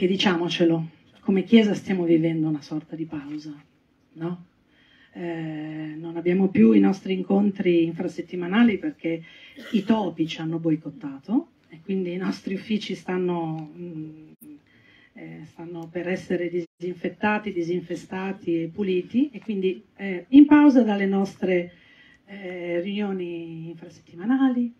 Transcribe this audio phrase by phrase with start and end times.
[0.00, 0.88] Perché diciamocelo,
[1.20, 3.54] come Chiesa stiamo vivendo una sorta di pausa,
[4.14, 4.46] no?
[5.12, 9.22] Eh, non abbiamo più i nostri incontri infrasettimanali perché
[9.72, 14.54] i topi ci hanno boicottato e quindi i nostri uffici stanno, mh, mm,
[15.12, 21.74] eh, stanno per essere disinfettati, disinfestati e puliti e quindi eh, in pausa dalle nostre
[22.24, 24.72] eh, riunioni infrasettimanali,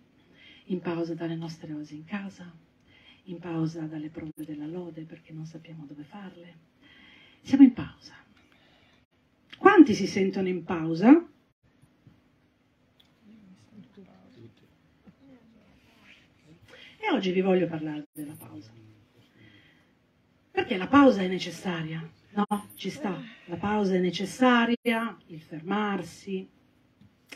[0.69, 2.51] in pausa dalle nostre osi in casa,
[3.31, 6.69] in pausa dalle prove della lode perché non sappiamo dove farle.
[7.43, 8.15] Siamo in pausa.
[9.59, 11.27] Quanti si sentono in pausa?
[17.03, 18.73] E oggi vi voglio parlare della pausa.
[20.51, 22.69] Perché la pausa è necessaria, no?
[22.75, 26.49] Ci sta, la pausa è necessaria, il fermarsi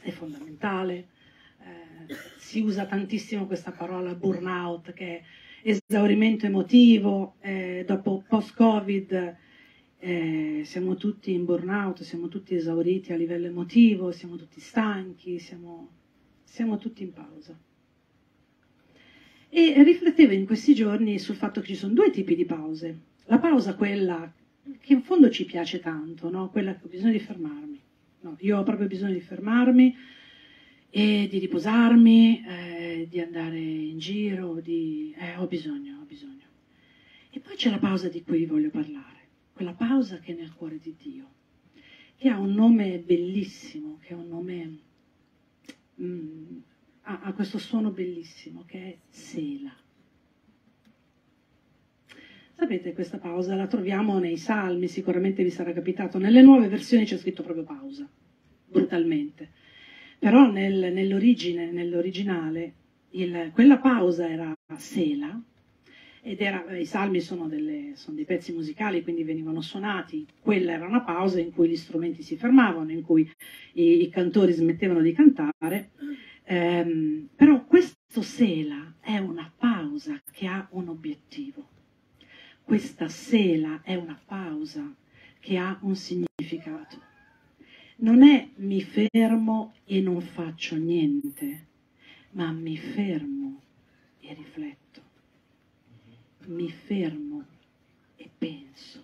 [0.02, 1.08] è fondamentale.
[1.60, 5.22] Eh, si usa tantissimo questa parola burnout che
[5.64, 9.36] esaurimento emotivo, eh, dopo post-Covid
[9.98, 15.88] eh, siamo tutti in burnout, siamo tutti esauriti a livello emotivo, siamo tutti stanchi, siamo,
[16.44, 17.58] siamo tutti in pausa.
[19.48, 22.98] E riflettevo in questi giorni sul fatto che ci sono due tipi di pause.
[23.26, 24.30] La pausa, quella
[24.80, 26.50] che in fondo ci piace tanto, no?
[26.50, 27.80] quella che ho bisogno di fermarmi.
[28.20, 29.96] No, io ho proprio bisogno di fermarmi
[30.97, 35.12] e di riposarmi, eh, di andare in giro, di...
[35.19, 36.47] Eh, ho bisogno, ho bisogno.
[37.31, 39.15] E poi c'è la pausa di cui vi voglio parlare
[39.55, 41.33] quella pausa che è nel cuore di Dio,
[42.17, 44.78] che ha un nome bellissimo, che ha un nome,
[46.00, 46.59] mm,
[47.03, 49.75] ha, ha questo suono bellissimo, che è Sela.
[52.56, 57.16] Sapete, questa pausa la troviamo nei salmi, sicuramente vi sarà capitato, nelle nuove versioni c'è
[57.16, 58.09] scritto proprio pausa,
[58.66, 59.62] brutalmente.
[60.19, 62.72] Però nel, nell'origine, nell'originale,
[63.10, 65.41] il, quella pausa era Sela,
[66.26, 70.86] ed era, i salmi sono, delle, sono, dei pezzi musicali, quindi venivano suonati, quella era
[70.86, 73.30] una pausa in cui gli strumenti si fermavano, in cui
[73.74, 75.91] i, i cantori smettevano di cantare,
[76.44, 81.69] ehm, però questo sela è una pausa che ha un obiettivo,
[82.62, 84.94] questa sela è una pausa
[85.41, 87.12] che ha un significato.
[88.04, 91.66] Non è mi fermo e non faccio niente,
[92.32, 93.60] ma mi fermo
[94.20, 94.84] e rifletto
[96.47, 97.44] mi fermo
[98.16, 99.03] e penso,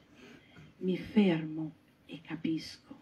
[0.79, 1.73] mi fermo
[2.07, 2.99] e capisco.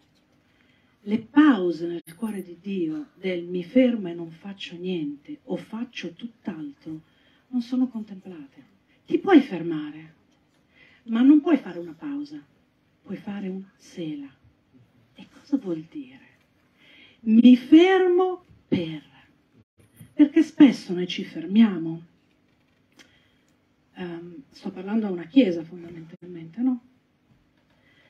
[1.01, 6.13] Le pause nel cuore di Dio del mi fermo e non faccio niente o faccio
[6.13, 7.01] tutt'altro
[7.47, 8.77] non sono contemplate.
[9.05, 10.13] Ti puoi fermare,
[11.05, 12.41] ma non puoi fare una pausa,
[13.01, 14.38] puoi fare una sela.
[15.49, 16.19] Cosa vuol dire?
[17.21, 19.01] Mi fermo per.
[20.13, 22.05] Perché spesso noi ci fermiamo
[24.01, 26.81] Um, sto parlando a una chiesa fondamentalmente, no?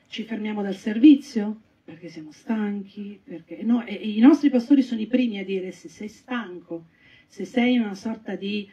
[0.06, 5.00] Ci fermiamo dal servizio perché siamo stanchi, perché no, e, e i nostri pastori sono
[5.00, 6.90] i primi a dire se sei stanco,
[7.26, 8.70] se sei in una sorta di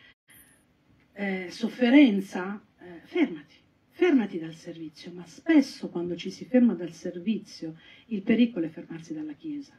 [1.14, 3.56] eh, sofferenza, eh, fermati,
[3.98, 9.12] fermati dal servizio, ma spesso quando ci si ferma dal servizio il pericolo è fermarsi
[9.12, 9.76] dalla chiesa.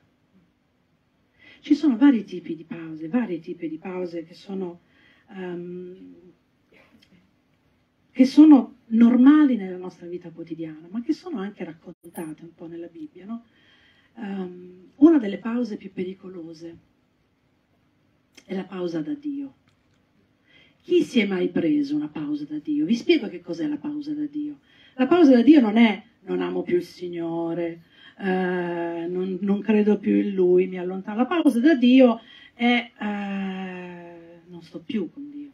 [1.60, 4.80] Ci sono vari tipi di pause, vari tipi di pause che sono
[5.28, 6.14] um,
[8.10, 12.88] che sono normali nella nostra vita quotidiana, ma che sono anche raccontate un po' nella
[12.88, 13.24] Bibbia.
[13.24, 13.44] No?
[14.14, 16.76] Um, una delle pause più pericolose
[18.44, 19.54] è la pausa da Dio.
[20.88, 22.86] Chi si è mai preso una pausa da Dio?
[22.86, 24.60] Vi spiego che cos'è la pausa da Dio.
[24.94, 27.82] La pausa da Dio non è non amo più il Signore,
[28.18, 31.18] eh, non, non, credo più in Lui, mi allontano.
[31.18, 32.22] La pausa da Dio
[32.54, 35.50] è eh, non sto più con Dio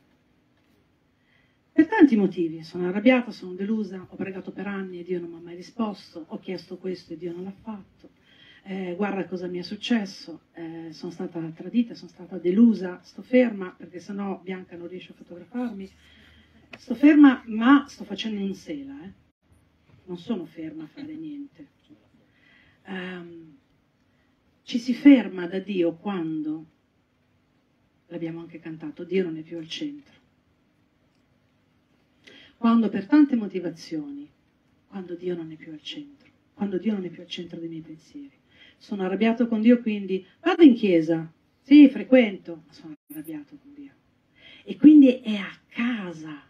[1.72, 5.36] per tanti motivi, sono arrabbiata, sono delusa, ho pregato per anni e Dio non mi
[5.38, 8.10] ha mai risposto, ho chiesto questo e Dio non l'ha fatto,
[8.64, 13.74] eh, guarda cosa mi è successo, eh, sono stata tradita, sono stata delusa, sto ferma
[13.76, 15.90] perché sennò Bianca non riesce a fotografarmi,
[16.78, 19.12] sto ferma ma sto facendo un sela, eh.
[20.06, 21.68] non sono ferma a fare niente.
[22.86, 23.56] Um,
[24.62, 26.66] ci si ferma da Dio quando,
[28.08, 30.22] l'abbiamo anche cantato, Dio non è più al centro
[32.64, 34.26] quando per tante motivazioni,
[34.88, 37.68] quando Dio non è più al centro, quando Dio non è più al centro dei
[37.68, 38.32] miei pensieri.
[38.84, 41.32] Sono arrabbiato con Dio, quindi vado in chiesa,
[41.62, 43.92] sì, frequento, ma sono arrabbiato con Dio.
[44.62, 46.42] E quindi è a casa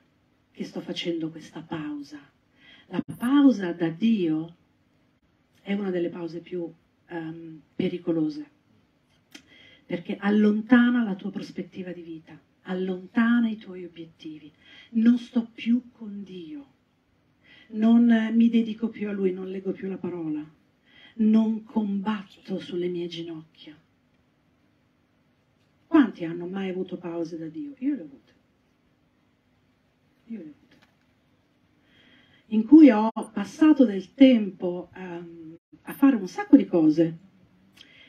[0.50, 2.18] che sto facendo questa pausa.
[2.86, 4.52] La pausa da Dio
[5.62, 6.68] è una delle pause più
[7.10, 8.44] um, pericolose,
[9.86, 14.50] perché allontana la tua prospettiva di vita, allontana i tuoi obiettivi.
[14.94, 16.66] Non sto più con Dio,
[17.68, 20.44] non mi dedico più a Lui, non leggo più la parola,
[21.14, 23.76] non combatto sulle mie ginocchia.
[25.86, 27.74] Quanti hanno mai avuto pause da Dio?
[27.78, 28.32] Io le ho avute.
[30.26, 30.62] Io le ho avute.
[32.46, 37.18] In cui ho passato del tempo um, a fare un sacco di cose,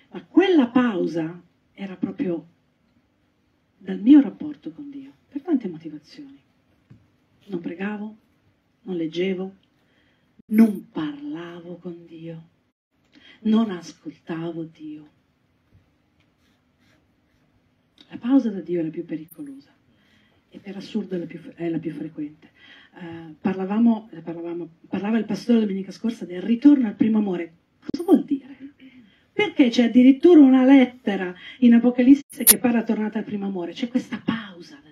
[0.10, 1.42] ma quella pausa
[1.74, 2.48] era proprio
[3.78, 6.42] dal mio rapporto con Dio, per tante motivazioni.
[7.48, 8.16] Non pregavo,
[8.84, 9.56] non leggevo,
[10.48, 12.50] non parlavo con Dio,
[13.46, 15.10] non ascoltavo Dio.
[18.10, 19.74] La pausa da Dio è la più pericolosa
[20.50, 22.52] e per assurdo è la più, è la più frequente.
[22.94, 27.54] Uh, parlavamo, parlavamo, parlava il pastore domenica scorsa del ritorno al primo amore.
[27.80, 28.54] Cosa vuol dire?
[29.34, 33.74] Perché c'è addirittura una lettera in Apocalisse che parla tornata al primo amore?
[33.74, 34.92] C'è questa pausa da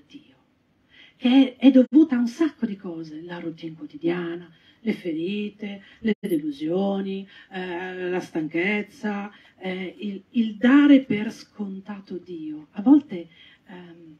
[1.23, 6.15] che è, è dovuta a un sacco di cose, la routine quotidiana, le ferite, le
[6.19, 12.67] delusioni, eh, la stanchezza, eh, il, il, dare per scontato Dio.
[12.71, 13.29] A volte
[13.69, 14.17] ehm,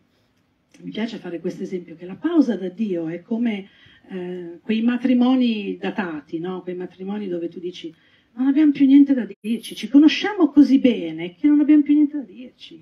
[0.79, 3.67] mi piace fare questo esempio, che la pausa da Dio è come
[4.07, 6.61] eh, quei matrimoni datati, no?
[6.61, 7.93] quei matrimoni dove tu dici
[8.35, 12.15] non abbiamo più niente da dirci, ci conosciamo così bene che non abbiamo più niente
[12.15, 12.81] da dirci.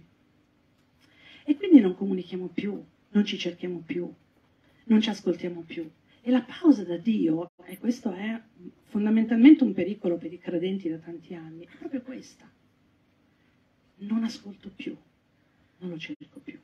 [1.43, 2.79] E quindi non comunichiamo più,
[3.11, 4.11] non ci cerchiamo più,
[4.85, 5.89] non ci ascoltiamo più.
[6.21, 8.39] E la pausa da Dio, e questo è
[8.85, 12.49] fondamentalmente un pericolo per i credenti da tanti anni, è proprio questa.
[13.97, 14.95] Non ascolto più,
[15.79, 16.59] non lo cerco più.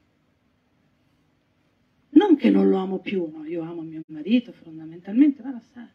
[2.09, 5.87] Non che non lo amo più, no, io amo mio marito fondamentalmente, ma sa,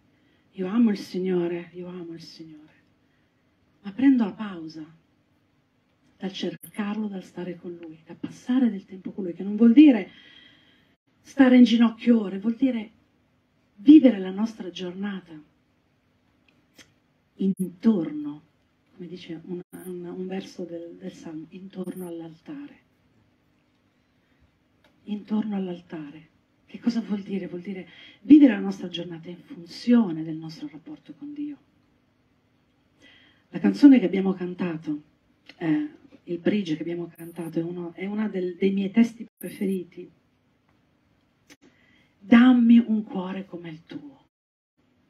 [0.53, 2.73] io amo il Signore, io amo il Signore
[3.83, 4.85] ma prendo la pausa
[6.19, 9.73] dal cercarlo, dal stare con lui, da passare del tempo con lui, che non vuol
[9.73, 10.11] dire
[11.23, 12.91] stare in ginocchio ore, vuol dire
[13.77, 15.33] vivere la nostra giornata
[17.37, 18.43] intorno,
[18.95, 22.81] come dice un, un, un verso del, del Salmo, intorno all'altare.
[25.05, 26.29] Intorno all'altare.
[26.67, 27.49] Che cosa vuol dire?
[27.49, 27.89] Vuol dire
[28.23, 31.57] vivere la nostra giornata in funzione del nostro rapporto con Dio.
[33.51, 35.03] La canzone che abbiamo cantato,
[35.59, 35.89] eh,
[36.25, 40.11] il bridge che abbiamo cantato, è uno, è uno del, dei miei testi preferiti.
[42.25, 44.29] Dammi un cuore come il tuo.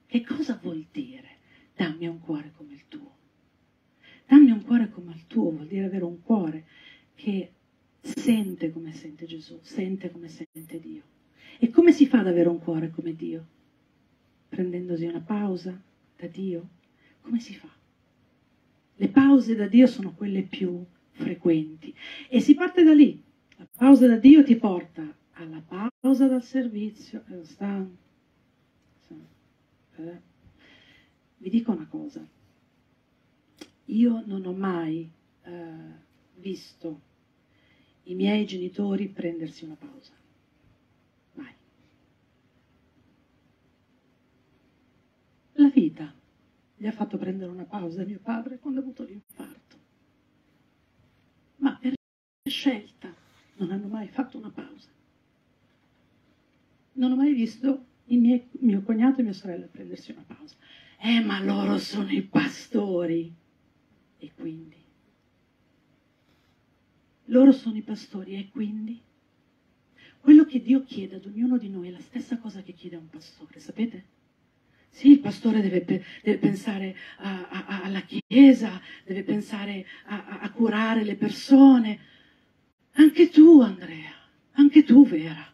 [0.07, 1.41] Che cosa vuol dire
[1.77, 3.17] dammi un cuore come il tuo?
[4.27, 6.65] Dammi un cuore come il tuo vuol dire avere un cuore
[7.15, 7.53] che
[8.01, 11.03] sente come sente Gesù, sente come sente Dio.
[11.59, 13.47] E come si fa ad avere un cuore come Dio?
[14.49, 15.79] Prendendosi una pausa
[16.17, 16.69] da Dio?
[17.21, 17.69] Come si fa?
[18.97, 21.95] Le pause da Dio sono quelle più frequenti
[22.31, 23.23] e si parte da lì.
[23.57, 27.25] La pausa da Dio ti porta alla pausa dal servizio.
[27.29, 27.87] Eh, sta,
[29.97, 30.21] eh.
[31.37, 32.27] Vi dico una cosa.
[33.87, 35.11] Io non ho mai
[35.43, 35.77] eh,
[36.37, 37.01] visto
[38.05, 40.13] i miei genitori prendersi una pausa.
[41.35, 41.55] Mai.
[45.55, 46.15] La vita
[46.77, 49.77] gli ha fatto prendere una pausa mio padre quando ha avuto l'infarto.
[51.57, 51.95] Ma per
[52.45, 53.13] scelta
[53.57, 54.91] non hanno mai fatto una pausa.
[56.95, 60.57] Non ho mai visto il mio, cognato e mia sorella prendersi una pausa.
[61.01, 63.33] Eh, ma loro sono i pastori.
[64.19, 64.77] E quindi?
[67.27, 69.01] Loro sono i pastori e quindi?
[70.21, 73.01] Quello che Dio chiede ad ognuno di noi è la stessa cosa che chiede a
[73.01, 74.05] un pastore, sapete?
[74.89, 81.03] Sì, il pastore deve, deve pensare a, a, alla Chiesa, deve pensare a, a, curare
[81.03, 81.99] le persone.
[82.93, 84.13] Anche tu, Andrea,
[84.53, 85.52] anche tu, Vera,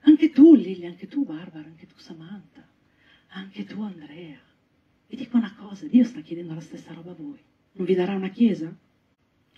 [0.00, 2.66] anche tu, Lilia, anche tu, Barbara, anche tu, Samantha,
[3.28, 4.38] anche tu, Andrea.
[5.08, 7.38] Vi dico una cosa, Dio sta chiedendo la stessa roba a voi.
[7.72, 8.74] Non vi darà una Chiesa?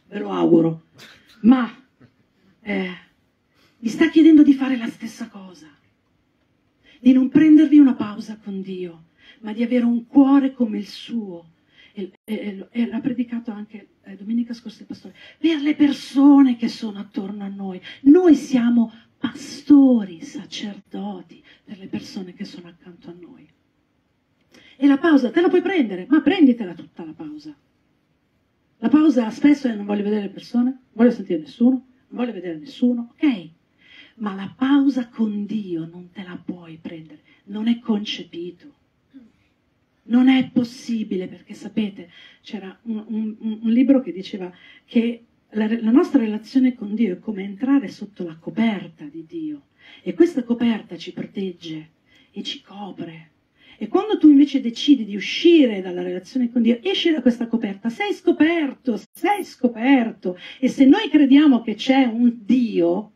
[0.09, 0.85] Ve lo auguro.
[1.43, 1.73] Ma
[2.61, 2.91] eh,
[3.79, 5.79] vi sta chiedendo di fare la stessa cosa
[7.01, 9.05] di non prendervi una pausa con Dio,
[9.41, 11.49] ma di avere un cuore come il suo.
[11.93, 16.69] E, e, e l'ha predicato anche eh, domenica scorsa il pastore, per le persone che
[16.69, 17.81] sono attorno a noi.
[18.03, 23.49] Noi siamo pastori, sacerdoti per le persone che sono accanto a noi.
[24.77, 27.55] E la pausa te la puoi prendere, ma prenditela tutta la pausa.
[28.79, 32.33] La pausa spesso è non voglio vedere le persone, non voglio sentire nessuno, non voglio
[32.33, 33.51] vedere nessuno, ok?
[34.21, 38.79] ma la pausa con Dio non te la puoi prendere, non è concepito.
[40.05, 42.11] Non è possibile perché sapete,
[42.41, 44.53] c'era un, un, un libro che diceva
[44.85, 49.67] che la, la nostra relazione con Dio è come entrare sotto la coperta di Dio
[50.03, 51.91] e questa coperta ci protegge
[52.31, 53.29] e ci copre.
[53.79, 57.89] E quando tu invece decidi di uscire dalla relazione con Dio, esci da questa coperta,
[57.89, 60.37] sei scoperto, sei scoperto.
[60.59, 63.13] E se noi crediamo che c'è un Dio,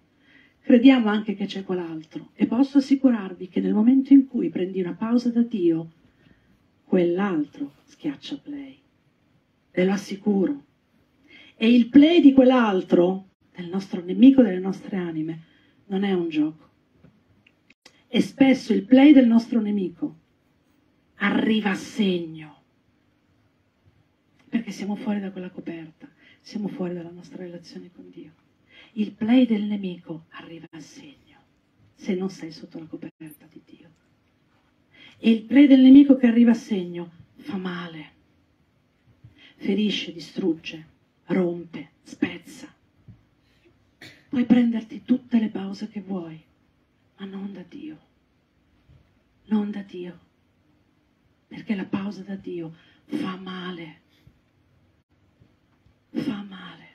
[0.63, 2.31] crediamo anche che c'è quell'altro.
[2.35, 5.91] E posso assicurarvi che nel momento in cui prendi una pausa da Dio,
[6.85, 8.79] quell'altro schiaccia play.
[9.71, 10.63] Ve lo assicuro.
[11.57, 15.43] E il play di quell'altro, del nostro nemico delle nostre anime,
[15.87, 16.71] non è un gioco.
[18.09, 20.17] E spesso il play del nostro nemico
[21.17, 22.63] arriva a segno.
[24.49, 26.09] Perché siamo fuori da quella coperta,
[26.41, 28.33] siamo fuori dalla nostra relazione con Dio.
[28.93, 31.23] Il play del nemico arriva a segno
[31.95, 33.91] se non sei sotto la coperta di Dio.
[35.19, 38.13] E il play del nemico che arriva a segno fa male,
[39.57, 40.93] ferisce, distrugge,
[41.27, 42.73] rompe, spezza.
[44.29, 46.43] Puoi prenderti tutte le pause che vuoi,
[47.19, 47.99] ma non da Dio.
[49.47, 50.19] Non da Dio.
[51.47, 54.01] Perché la pausa da Dio fa male.
[56.11, 56.89] Fa male.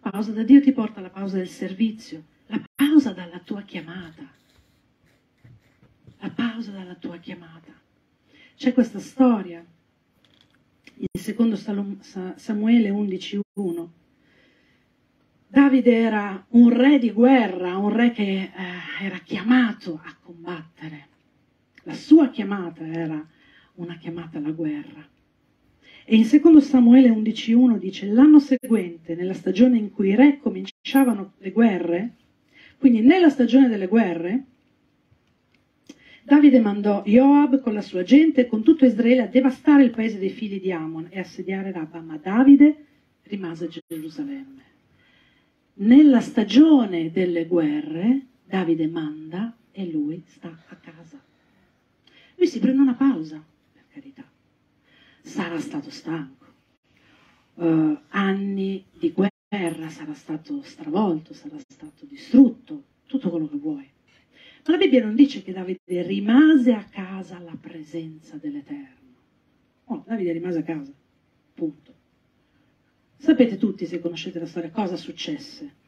[0.00, 4.30] Pausa da Dio ti porta alla pausa del servizio, la pausa dalla tua chiamata.
[6.18, 7.72] La pausa dalla tua chiamata.
[8.56, 9.64] C'è questa storia
[10.96, 13.88] in secondo Samuele 11.1.
[15.46, 18.50] Davide era un re di guerra, un re che eh,
[19.00, 21.08] era chiamato a combattere.
[21.84, 23.24] La sua chiamata era
[23.74, 25.06] una chiamata alla guerra.
[26.06, 31.34] E in secondo Samuele 11.1 dice, l'anno seguente, nella stagione in cui i re cominciavano
[31.38, 32.14] le guerre,
[32.78, 34.44] quindi nella stagione delle guerre,
[36.26, 40.18] Davide mandò Joab con la sua gente e con tutto Israele a devastare il paese
[40.18, 42.84] dei figli di Ammon e assediare Rabba, ma Davide
[43.24, 44.62] rimase a Gerusalemme.
[45.74, 51.22] Nella stagione delle guerre Davide manda e lui sta a casa.
[52.36, 54.24] Lui si prende una pausa, per carità.
[55.20, 56.46] Sarà stato stanco.
[57.56, 63.92] Uh, anni di guerra, sarà stato stravolto, sarà stato distrutto, tutto quello che vuoi.
[64.66, 69.12] Ma la Bibbia non dice che Davide rimase a casa alla presenza dell'Eterno.
[69.88, 70.92] No, Davide rimase a casa,
[71.52, 71.92] punto.
[73.16, 75.82] Sapete tutti, se conoscete la storia, cosa successe.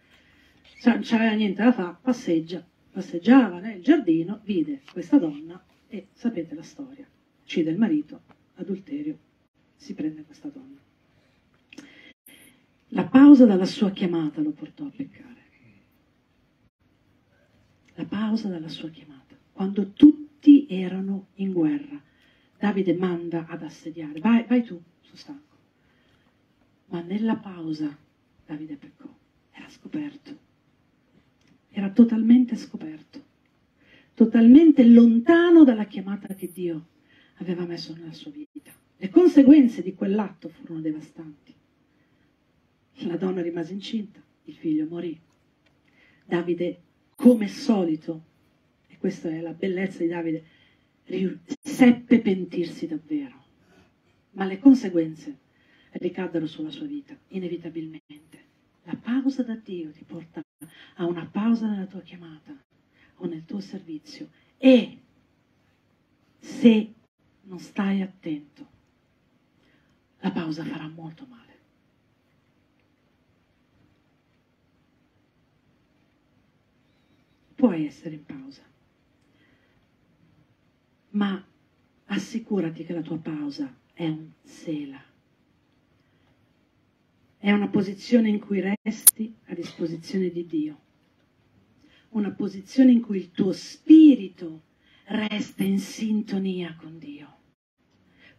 [0.84, 6.62] Non c'aveva niente da fare, passeggia, passeggiava nel giardino, vide questa donna e sapete la
[6.62, 7.08] storia.
[7.42, 8.20] Uccide il marito,
[8.56, 9.18] adulterio,
[9.74, 10.78] si prende questa donna.
[12.88, 15.35] La pausa dalla sua chiamata lo portò a peccare
[17.96, 22.00] la pausa dalla sua chiamata, quando tutti erano in guerra.
[22.58, 25.56] Davide manda ad assediare, vai, vai tu, sono stanco.
[26.86, 27.96] Ma nella pausa
[28.46, 29.08] Davide peccò,
[29.50, 30.38] era scoperto,
[31.70, 33.24] era totalmente scoperto,
[34.14, 36.86] totalmente lontano dalla chiamata che Dio
[37.38, 38.72] aveva messo nella sua vita.
[38.98, 41.54] Le conseguenze di quell'atto furono devastanti.
[43.00, 45.20] La donna rimase incinta, il figlio morì.
[46.24, 46.80] Davide
[47.16, 48.22] come solito,
[48.86, 50.44] e questa è la bellezza di Davide,
[51.60, 53.44] seppe pentirsi davvero,
[54.32, 55.38] ma le conseguenze
[55.92, 58.44] ricaddero sulla sua vita, inevitabilmente.
[58.84, 60.40] La pausa da Dio ti porta
[60.96, 62.56] a una pausa nella tua chiamata
[63.16, 64.98] o nel tuo servizio e
[66.38, 66.94] se
[67.42, 68.66] non stai attento,
[70.20, 71.45] la pausa farà molto male.
[77.66, 78.62] Puoi essere in pausa,
[81.10, 81.44] ma
[82.04, 85.02] assicurati che la tua pausa è un sela.
[87.36, 90.80] È una posizione in cui resti a disposizione di Dio,
[92.10, 94.62] una posizione in cui il tuo spirito
[95.06, 97.34] resta in sintonia con Dio.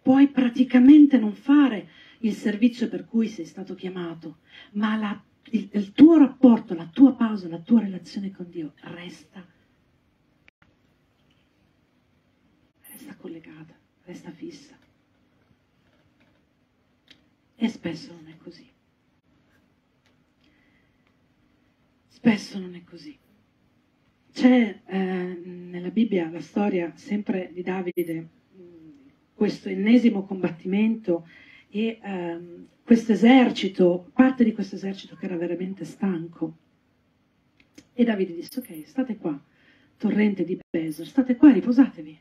[0.01, 4.37] Puoi praticamente non fare il servizio per cui sei stato chiamato,
[4.71, 9.45] ma la il, il tuo rapporto, la tua pausa, la tua relazione con Dio resta,
[12.89, 14.77] resta collegata, resta fissa.
[17.55, 18.69] E spesso non è così.
[22.07, 23.17] Spesso non è così.
[24.31, 28.29] C'è eh, nella Bibbia la storia sempre di Davide,
[29.33, 31.27] questo ennesimo combattimento
[31.69, 36.57] e ehm, questo esercito, parte di questo esercito che era veramente stanco.
[37.91, 39.39] E Davide disse, ok, state qua,
[39.97, 42.19] torrente di Besor, state qua, riposatevi.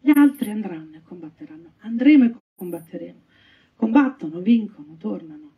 [0.00, 1.74] Gli altri andranno e combatteranno.
[1.82, 3.20] Andremo e combatteremo.
[3.76, 5.50] Combattono, vincono, tornano.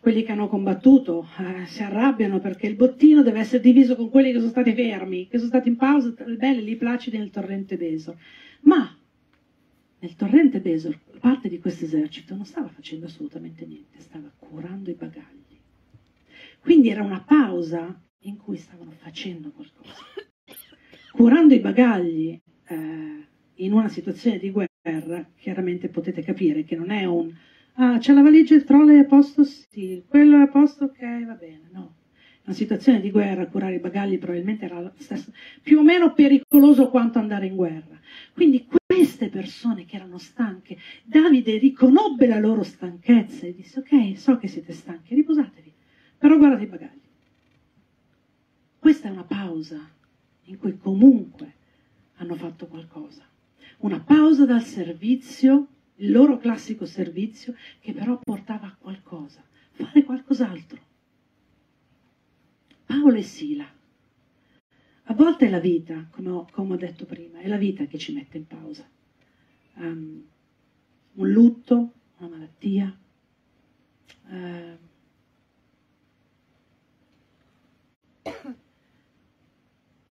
[0.00, 4.32] quelli che hanno combattuto eh, si arrabbiano perché il bottino deve essere diviso con quelli
[4.32, 8.16] che sono stati fermi, che sono stati in pausa, belli lì placidi nel torrente Besor.
[8.62, 8.96] Ma
[9.98, 14.94] nel torrente Besor parte di questo esercito non stava facendo assolutamente niente, stava curando i
[14.94, 15.39] bagagli.
[16.60, 20.04] Quindi era una pausa in cui stavano facendo qualcosa.
[21.12, 27.04] Curando i bagagli eh, in una situazione di guerra, chiaramente potete capire che non è
[27.04, 27.32] un
[27.80, 31.24] ah, c'è la valigia, il trolley è a posto, sì, quello è a posto, ok,
[31.26, 31.94] va bene, no.
[32.44, 37.18] Una situazione di guerra, curare i bagagli probabilmente era stesso, più o meno pericoloso quanto
[37.18, 37.98] andare in guerra.
[38.32, 44.36] Quindi queste persone che erano stanche, Davide riconobbe la loro stanchezza e disse, ok, so
[44.38, 45.69] che siete stanchi, riposatevi,
[46.20, 47.00] però guardate i bagagli.
[48.78, 49.90] Questa è una pausa
[50.44, 51.54] in cui comunque
[52.16, 53.26] hanno fatto qualcosa.
[53.78, 60.78] Una pausa dal servizio, il loro classico servizio, che però portava a qualcosa, fare qualcos'altro.
[62.84, 63.66] Paolo e Sila.
[65.04, 67.96] A volte è la vita, come ho, come ho, detto prima, è la vita che
[67.96, 68.86] ci mette in pausa.
[69.76, 70.22] Um,
[71.14, 72.94] un lutto, una malattia.
[74.26, 74.88] Uh,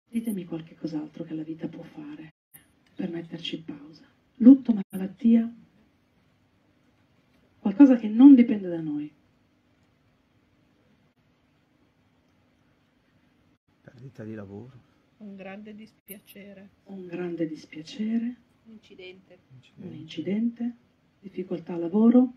[0.10, 2.34] Ditemi qualche cos'altro che la vita può fare
[2.96, 4.06] per metterci in pausa.
[4.38, 5.54] Lutto, malattia,
[7.60, 9.14] qualcosa che non dipende da noi.
[13.82, 14.86] Perdita di lavoro.
[15.18, 16.70] Un grande dispiacere.
[16.86, 18.36] Un grande dispiacere.
[18.66, 19.40] Un incidente.
[19.76, 20.76] Un incidente.
[21.20, 22.34] Difficoltà a lavoro.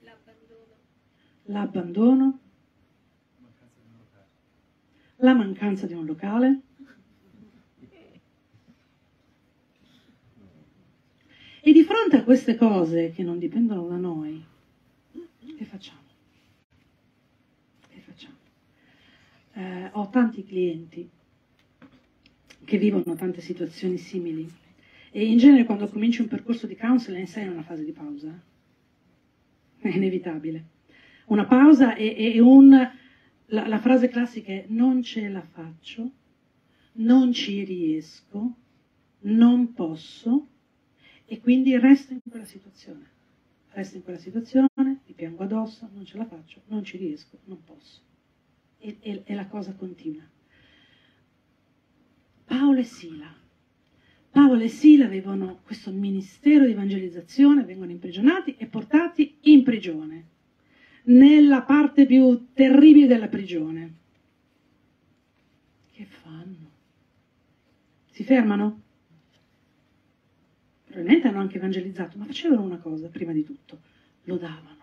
[0.00, 0.76] L'abbandono.
[1.44, 2.43] L'abbandono
[5.24, 6.60] la mancanza di un locale.
[11.66, 14.44] E di fronte a queste cose che non dipendono da noi,
[15.56, 16.00] che facciamo?
[17.88, 18.34] Che facciamo?
[19.54, 21.08] Eh, ho tanti clienti
[22.64, 24.46] che vivono tante situazioni simili
[25.10, 28.38] e in genere quando cominci un percorso di counseling sei in una fase di pausa.
[29.78, 30.64] È inevitabile.
[31.26, 32.92] Una pausa e, e un
[33.46, 36.10] la, la frase classica è non ce la faccio,
[36.92, 38.54] non ci riesco,
[39.20, 40.48] non posso
[41.26, 43.12] e quindi resto in quella situazione.
[43.70, 47.62] Resto in quella situazione, mi piango addosso, non ce la faccio, non ci riesco, non
[47.64, 48.00] posso.
[48.78, 50.22] E, e, e la cosa continua.
[52.44, 53.34] Paolo e Sila.
[54.30, 60.32] Paolo e Sila avevano questo ministero di evangelizzazione, vengono imprigionati e portati in prigione
[61.04, 63.94] nella parte più terribile della prigione.
[65.92, 66.70] Che fanno?
[68.10, 68.80] Si fermano?
[70.86, 73.80] Probabilmente hanno anche evangelizzato, ma facevano una cosa prima di tutto,
[74.24, 74.82] lo davano.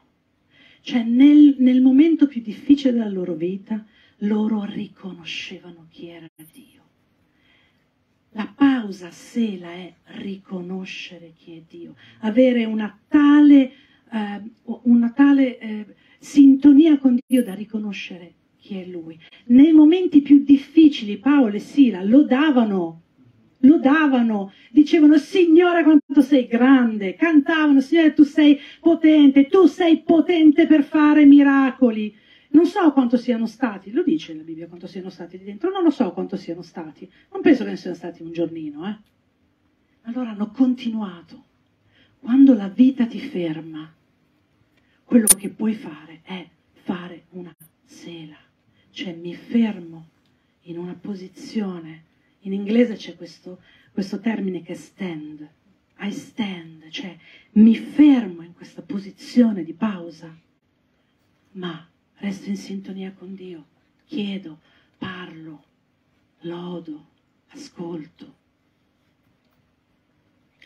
[0.82, 3.86] Cioè nel, nel momento più difficile della loro vita,
[4.18, 6.80] loro riconoscevano chi era Dio.
[8.32, 13.72] La pausa sela è riconoscere chi è Dio, avere una tale,
[14.12, 15.86] eh, una tale eh,
[16.22, 19.20] sintonia con Dio da riconoscere chi è Lui.
[19.48, 23.02] Nei momenti più difficili Paolo e Sila lodavano,
[23.62, 30.84] lodavano, dicevano Signore quanto sei grande, cantavano Signore tu sei potente, tu sei potente per
[30.84, 32.16] fare miracoli.
[32.50, 35.84] Non so quanto siano stati, lo dice la Bibbia quanto siano stati lì dentro, non
[35.84, 38.98] lo so quanto siano stati, non penso che ne siano stati un giornino, eh.
[40.04, 41.46] Allora hanno continuato.
[42.20, 43.92] Quando la vita ti ferma,
[45.12, 46.48] quello che puoi fare è
[46.84, 48.38] fare una sela,
[48.92, 50.08] cioè mi fermo
[50.62, 52.04] in una posizione,
[52.44, 53.60] in inglese c'è questo,
[53.92, 55.46] questo termine che è stand,
[56.00, 57.18] I stand, cioè
[57.56, 60.34] mi fermo in questa posizione di pausa,
[61.52, 63.66] ma resto in sintonia con Dio,
[64.06, 64.62] chiedo,
[64.98, 65.64] parlo,
[66.44, 67.08] lodo,
[67.48, 68.36] ascolto.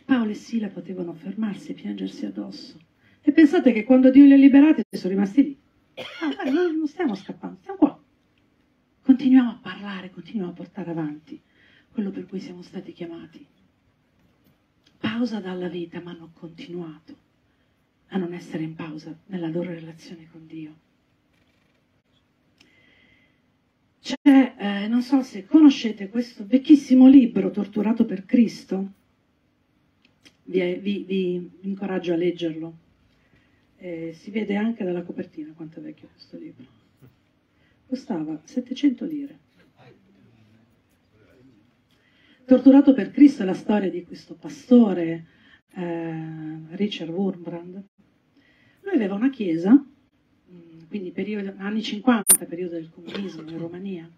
[0.06, 2.85] Paolo e Sila potevano fermarsi e piangersi addosso
[3.28, 5.58] e pensate che quando Dio li ha liberati sono rimasti lì.
[5.96, 8.00] Ah, dai, noi non stiamo scappando, stiamo qua.
[9.02, 11.42] Continuiamo a parlare, continuiamo a portare avanti
[11.92, 13.44] quello per cui siamo stati chiamati.
[15.00, 17.16] Pausa dalla vita, ma hanno continuato
[18.10, 20.76] a non essere in pausa nella loro relazione con Dio.
[24.02, 28.92] C'è, eh, non so se conoscete questo vecchissimo libro, Torturato per Cristo,
[30.44, 32.84] vi, vi, vi incoraggio a leggerlo
[33.86, 36.66] eh, si vede anche dalla copertina quanto è vecchio questo libro.
[37.86, 39.40] Costava 700 lire.
[42.46, 45.26] Torturato per Cristo è la storia di questo pastore,
[45.76, 47.84] eh, Richard Wurmbrand,
[48.82, 54.10] Lui aveva una chiesa, mm, quindi periodo, anni 50, periodo del comunismo in Romania,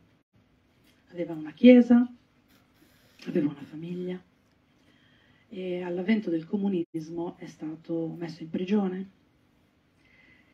[1.12, 2.10] aveva una chiesa,
[3.25, 4.21] aveva una famiglia
[5.49, 9.10] e all'avvento del comunismo è stato messo in prigione.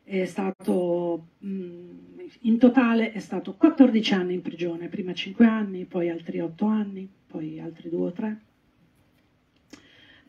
[0.04, 6.10] È stato, mm, in totale è stato 14 anni in prigione, prima 5 anni, poi
[6.10, 8.40] altri 8 anni, poi altri 2 o 3.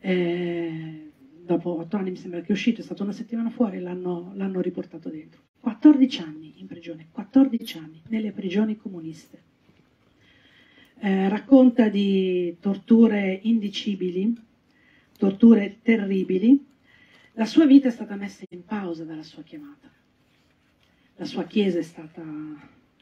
[0.00, 1.10] E
[1.44, 4.60] dopo 8 anni mi sembra che è uscito, è stato una settimana fuori, l'hanno, l'hanno
[4.60, 5.42] riportato dentro.
[5.60, 9.42] 14 anni in prigione, 14 anni nelle prigioni comuniste.
[10.98, 14.34] Eh, racconta di torture indicibili,
[15.18, 16.64] torture terribili.
[17.38, 19.92] La sua vita è stata messa in pausa dalla sua chiamata.
[21.16, 22.22] La sua chiesa è stata,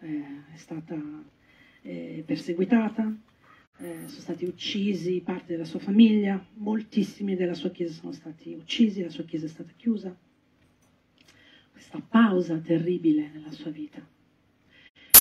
[0.01, 1.01] eh, è stata
[1.83, 3.17] eh, perseguitata,
[3.79, 9.05] eh, sono stati uccisi parte della sua famiglia, moltissimi della sua chiesa sono stati uccisi,
[9.05, 10.13] la sua chiesa è stata chiusa.
[11.71, 14.05] Questa pausa terribile nella sua vita.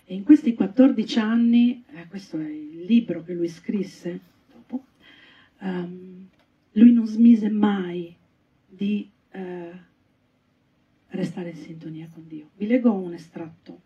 [0.06, 4.20] E in questi 14 anni, eh, questo è il libro che lui scrisse
[4.52, 4.86] dopo,
[5.60, 6.28] um,
[6.72, 8.22] lui non smise mai
[8.76, 9.40] di uh,
[11.08, 12.50] restare in sintonia con Dio.
[12.56, 13.82] Vi leggo un estratto.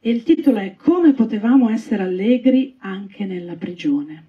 [0.00, 4.28] E il titolo è Come potevamo essere allegri anche nella prigione.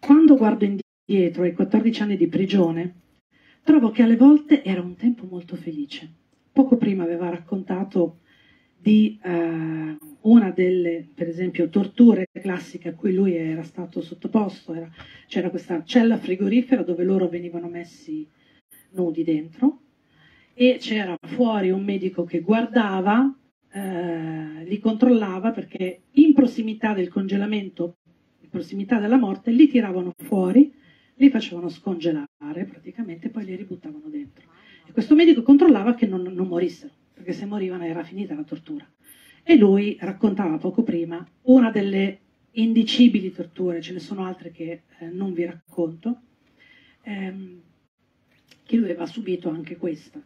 [0.00, 2.94] Quando guardo indietro ai 14 anni di prigione,
[3.62, 6.18] trovo che alle volte era un tempo molto felice
[6.52, 8.18] poco prima aveva raccontato
[8.76, 14.74] di eh, una delle, per esempio, torture classiche a cui lui era stato sottoposto.
[14.74, 14.90] Era,
[15.26, 18.28] c'era questa cella frigorifera dove loro venivano messi
[18.92, 19.80] nudi dentro
[20.54, 23.34] e c'era fuori un medico che guardava,
[23.72, 27.96] eh, li controllava perché in prossimità del congelamento,
[28.40, 30.72] in prossimità della morte, li tiravano fuori,
[31.14, 34.48] li facevano scongelare praticamente e poi li ributtavano dentro.
[34.86, 38.86] E questo medico controllava che non, non morissero, perché se morivano era finita la tortura.
[39.50, 42.20] E lui raccontava poco prima una delle
[42.52, 46.20] indicibili torture, ce ne sono altre che eh, non vi racconto,
[47.02, 47.60] ehm,
[48.62, 50.22] che lui aveva subito anche questa.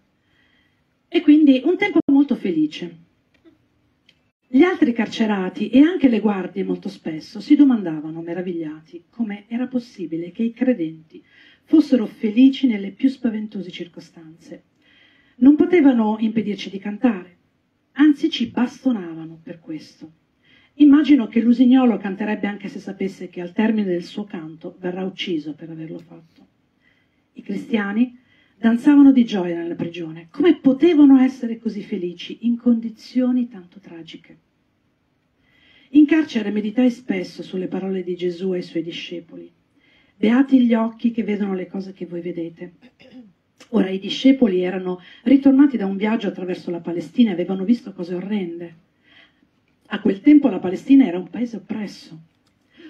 [1.09, 2.99] E quindi un tempo molto felice.
[4.47, 10.33] Gli altri carcerati e anche le guardie molto spesso si domandavano, meravigliati, come era possibile
[10.33, 11.25] che i credenti
[11.63, 14.65] fossero felici nelle più spaventose circostanze.
[15.37, 17.35] Non potevano impedirci di cantare,
[17.95, 20.13] anzi ci bastonavano per questo.
[20.75, 25.55] Immagino che l'usignolo canterebbe anche se sapesse che al termine del suo canto verrà ucciso
[25.55, 26.47] per averlo fatto.
[27.35, 28.19] I cristiani
[28.59, 30.29] danzavano di gioia nella prigione.
[30.31, 34.39] Come potevano essere così felici in condizioni tanto tragiche?
[35.91, 39.53] In carcere meditai spesso sulle parole di Gesù ai suoi discepoli.
[40.17, 42.73] Beati gli occhi che vedono le cose che voi vedete.
[43.71, 48.15] Ora i discepoli erano ritornati da un viaggio attraverso la Palestina e avevano visto cose
[48.15, 48.75] orrende.
[49.87, 52.21] A quel tempo la Palestina era un paese oppresso.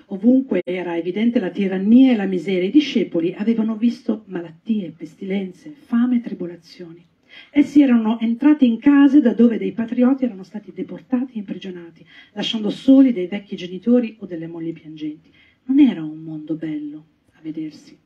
[0.07, 2.69] Ovunque era evidente la tirannia e la miseria.
[2.69, 7.05] I discepoli avevano visto malattie, pestilenze, fame e tribolazioni.
[7.51, 12.71] Essi erano entrati in case da dove dei patrioti erano stati deportati e imprigionati, lasciando
[12.71, 15.33] soli dei vecchi genitori o delle mogli piangenti.
[15.65, 17.07] Non era un mondo bello
[17.45, 17.97] vedersi.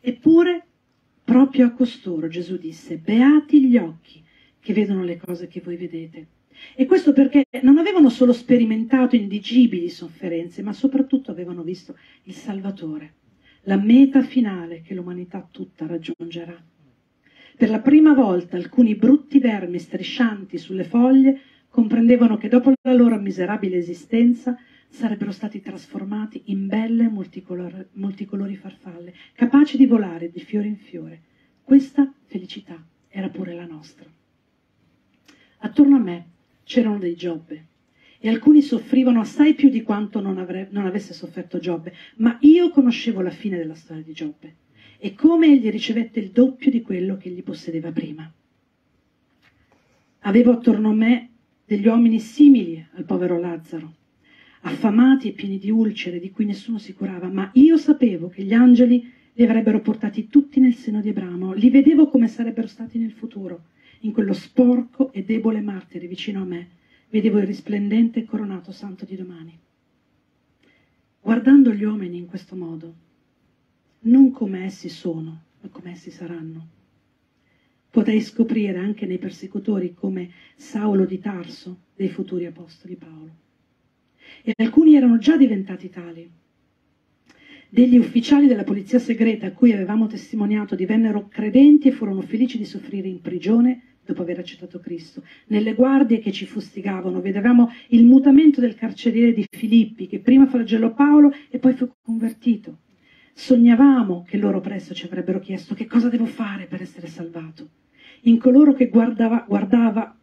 [0.00, 0.66] Eppure,
[1.32, 4.22] proprio a costoro Gesù disse, beati gli occhi
[4.60, 6.26] che vedono le cose che voi vedete.
[6.76, 13.14] E questo perché non avevano solo sperimentato indigibili sofferenze, ma soprattutto avevano visto il Salvatore,
[13.62, 16.62] la meta finale che l'umanità tutta raggiungerà.
[17.56, 21.40] Per la prima volta alcuni brutti vermi striscianti sulle foglie
[21.70, 24.54] comprendevano che dopo la loro miserabile esistenza
[24.92, 31.22] sarebbero stati trasformati in belle multicolor- multicolori farfalle, capaci di volare di fiore in fiore.
[31.62, 34.06] Questa felicità era pure la nostra.
[35.58, 36.26] Attorno a me
[36.64, 37.66] c'erano dei Giobbe
[38.18, 42.68] e alcuni soffrivano assai più di quanto non, avre- non avesse sofferto Giobbe, ma io
[42.68, 44.56] conoscevo la fine della storia di Giobbe
[44.98, 48.30] e come egli ricevette il doppio di quello che egli possedeva prima.
[50.20, 51.30] Avevo attorno a me
[51.64, 53.94] degli uomini simili al povero Lazzaro,
[54.62, 58.52] affamati e pieni di ulcere di cui nessuno si curava, ma io sapevo che gli
[58.52, 63.12] angeli li avrebbero portati tutti nel seno di Abramo, li vedevo come sarebbero stati nel
[63.12, 63.64] futuro,
[64.00, 66.68] in quello sporco e debole martire vicino a me,
[67.10, 69.58] vedevo il risplendente e coronato santo di domani.
[71.20, 72.94] Guardando gli uomini in questo modo,
[74.00, 76.68] non come essi sono, ma come essi saranno.
[77.90, 83.42] Potrei scoprire anche nei persecutori come Saulo di Tarso dei futuri apostoli Paolo
[84.42, 86.30] e alcuni erano già diventati tali.
[87.68, 92.66] Degli ufficiali della polizia segreta a cui avevamo testimoniato divennero credenti e furono felici di
[92.66, 95.22] soffrire in prigione dopo aver accettato Cristo.
[95.46, 100.92] Nelle guardie che ci fustigavano vedevamo il mutamento del carceriere di Filippi, che prima flagellò
[100.92, 102.80] Paolo e poi fu convertito.
[103.32, 107.68] Sognavamo che loro presto ci avrebbero chiesto che cosa devo fare per essere salvato.
[108.22, 110.14] In coloro che guardava, guardava,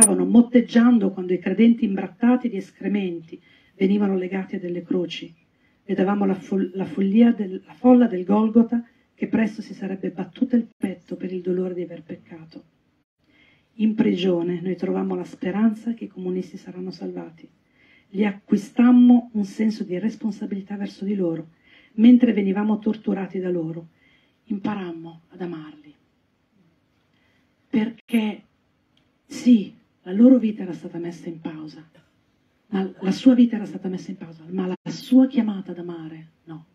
[0.00, 3.40] guardavano motteggiando quando i credenti imbrattati di escrementi
[3.76, 5.34] venivano legati a delle croci.
[5.84, 6.86] Vedevamo la, fol- la,
[7.32, 8.82] del, la folla del Golgota
[9.14, 12.64] che presto si sarebbe battuta il petto per il dolore di aver peccato.
[13.74, 17.48] In prigione noi trovammo la speranza che i comunisti saranno salvati.
[18.12, 21.48] Li acquistammo un senso di responsabilità verso di loro.
[21.94, 23.88] Mentre venivamo torturati da loro,
[24.44, 25.94] imparammo ad amarli.
[27.68, 28.42] Perché
[29.26, 31.88] sì, la loro vita era stata messa in pausa,
[32.68, 36.28] ma la sua vita era stata messa in pausa, ma la sua chiamata ad amare
[36.44, 36.66] no.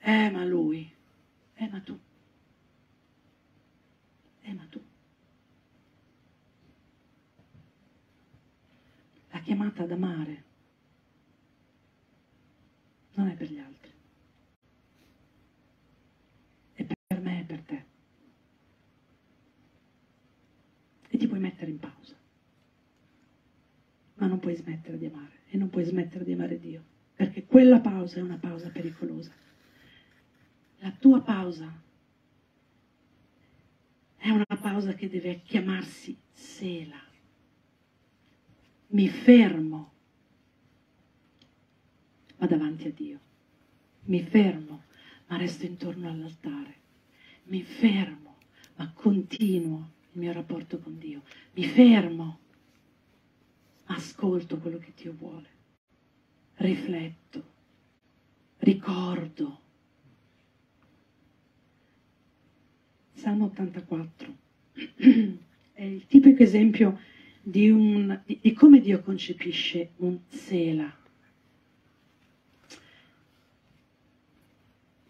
[0.00, 0.90] Eh, ma lui,
[1.54, 1.98] eh, ma tu.
[4.40, 4.80] Eh, ma tu.
[9.30, 10.44] La chiamata ad amare
[13.14, 13.92] non è per gli altri.
[16.72, 17.87] È per me e per te.
[21.18, 22.16] Ti puoi mettere in pausa.
[24.14, 27.80] Ma non puoi smettere di amare e non puoi smettere di amare Dio, perché quella
[27.80, 29.32] pausa è una pausa pericolosa.
[30.78, 31.82] La tua pausa
[34.16, 37.02] è una pausa che deve chiamarsi sela.
[38.88, 39.92] Mi fermo,
[42.36, 43.20] ma davanti a Dio.
[44.04, 44.84] Mi fermo,
[45.26, 46.76] ma resto intorno all'altare.
[47.44, 48.36] Mi fermo,
[48.76, 51.22] ma continuo il mio rapporto con Dio.
[51.52, 52.38] Mi fermo,
[53.86, 55.56] ascolto quello che Dio vuole.
[56.54, 57.44] Rifletto,
[58.58, 59.60] ricordo
[63.18, 64.36] Salmo 84.
[65.72, 67.00] È il tipico esempio
[67.42, 70.96] di, un, di, di come Dio concepisce un sela.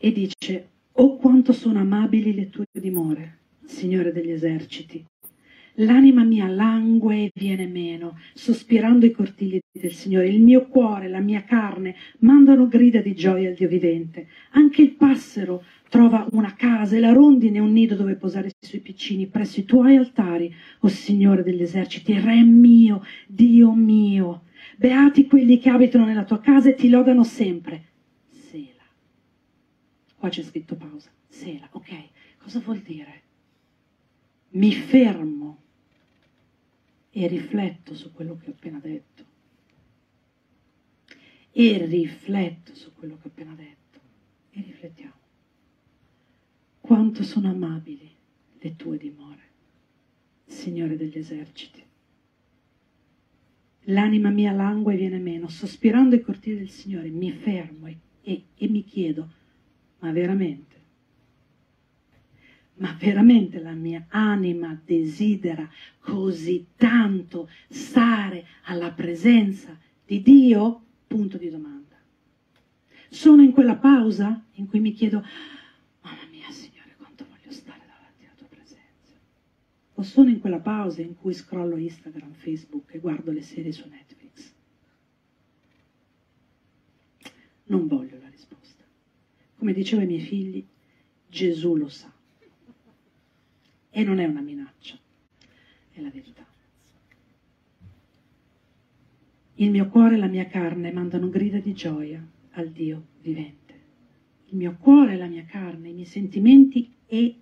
[0.00, 5.04] E dice, oh quanto sono amabili le tue dimore, Signore degli eserciti.
[5.74, 10.28] L'anima mia langue e viene meno, sospirando i cortigli del Signore.
[10.28, 14.26] Il mio cuore, la mia carne mandano grida di gioia al Dio vivente.
[14.52, 18.80] Anche il passero trova una casa e la rondine un nido dove posare i suoi
[18.80, 24.44] piccini presso i tuoi altari, o Signore degli eserciti, Re mio, Dio mio.
[24.76, 27.84] Beati quelli che abitano nella tua casa e ti lodano sempre.
[28.30, 28.82] Sela.
[30.16, 31.10] Qua c'è scritto pausa.
[31.28, 31.92] Sela, ok.
[32.42, 33.26] Cosa vuol dire?
[34.50, 35.62] Mi fermo
[37.10, 39.24] e rifletto su quello che ho appena detto.
[41.50, 44.00] E rifletto su quello che ho appena detto.
[44.50, 45.12] E riflettiamo.
[46.80, 48.10] Quanto sono amabili
[48.60, 49.42] le tue dimore,
[50.46, 51.84] Signore degli eserciti.
[53.84, 58.44] L'anima mia langua e viene meno, sospirando ai cortili del Signore, mi fermo e, e,
[58.54, 59.28] e mi chiedo,
[60.00, 60.67] ma veramente?
[62.78, 70.84] Ma veramente la mia anima desidera così tanto stare alla presenza di Dio?
[71.06, 71.96] Punto di domanda.
[73.08, 75.24] Sono in quella pausa in cui mi chiedo,
[76.02, 79.14] mamma mia Signore, quanto voglio stare davanti alla tua presenza.
[79.94, 83.88] O sono in quella pausa in cui scrollo Instagram, Facebook e guardo le serie su
[83.88, 84.52] Netflix.
[87.64, 88.84] Non voglio la risposta.
[89.56, 90.64] Come dicevo ai miei figli,
[91.28, 92.12] Gesù lo sa.
[93.98, 94.96] E non è una minaccia,
[95.90, 96.46] è la verità.
[99.56, 103.74] Il mio cuore e la mia carne mandano grida di gioia al Dio vivente.
[104.50, 107.40] Il mio cuore e la mia carne, i miei sentimenti e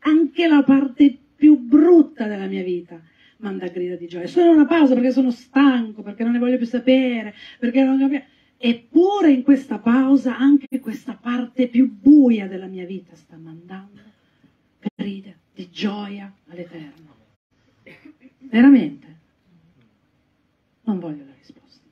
[0.00, 3.00] anche la parte più brutta della mia vita
[3.36, 4.26] manda grida di gioia.
[4.26, 8.24] Sono una pausa perché sono stanco, perché non ne voglio più sapere, perché non capisco.
[8.56, 14.00] Eppure in questa pausa anche questa parte più buia della mia vita sta mandando
[14.96, 17.14] grida di gioia all'Eterno.
[18.38, 19.06] Veramente?
[20.82, 21.82] Non voglio la risposta.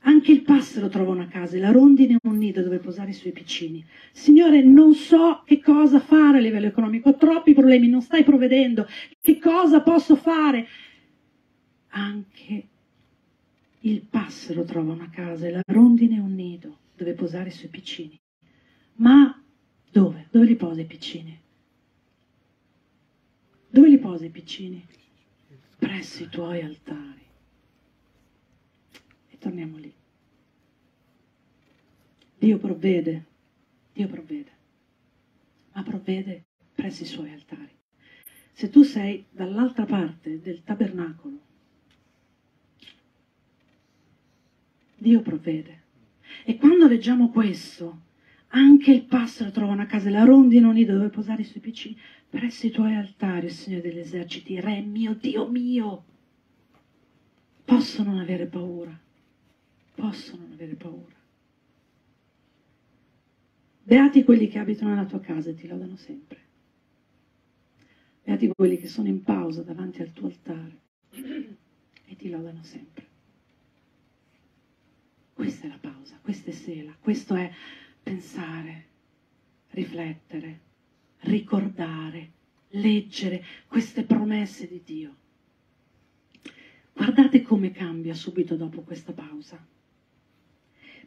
[0.00, 3.32] Anche il passero trova una casa e la rondine un nido dove posare i suoi
[3.32, 3.84] piccini.
[4.12, 8.86] Signore, non so che cosa fare a livello economico, ho troppi problemi, non stai provvedendo.
[9.20, 10.68] Che cosa posso fare?
[11.88, 12.68] Anche
[13.80, 18.18] il passero trova una casa e la rondine un nido dove posare i suoi piccini.
[18.96, 19.42] Ma
[19.90, 20.28] dove?
[20.30, 21.40] Dove li posa i piccini?
[23.76, 24.82] Dove li posa i piccini?
[25.76, 27.20] Presso i tuoi altari.
[29.28, 29.92] E torniamo lì.
[32.38, 33.24] Dio provvede,
[33.92, 34.50] Dio provvede,
[35.72, 37.76] ma provvede presso i suoi altari.
[38.52, 41.38] Se tu sei dall'altra parte del tabernacolo,
[44.96, 45.82] Dio provvede.
[46.46, 48.04] E quando leggiamo questo,
[48.48, 51.98] anche il pastore trova una casa, la rondine un nido dove posare i suoi piccini,
[52.36, 56.04] presso i tuoi altari, Signore degli eserciti, Re mio, Dio mio.
[57.64, 59.00] Posso non avere paura,
[59.94, 61.14] posso non avere paura.
[63.82, 66.38] Beati quelli che abitano nella tua casa e ti lodano sempre.
[68.22, 70.78] Beati quelli che sono in pausa davanti al tuo altare
[71.10, 73.06] e ti lodano sempre.
[75.32, 77.50] Questa è la pausa, questa è sela, questo è
[78.02, 78.84] pensare,
[79.70, 80.65] riflettere,
[81.26, 82.30] ricordare,
[82.70, 85.14] leggere queste promesse di Dio.
[86.92, 89.64] Guardate come cambia subito dopo questa pausa.